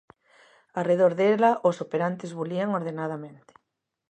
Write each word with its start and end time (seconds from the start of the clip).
Arredor 0.79 1.13
dela, 1.21 1.51
os 1.69 1.75
operantes 1.85 2.31
bulían 2.39 2.69
ordenadamente. 2.79 3.53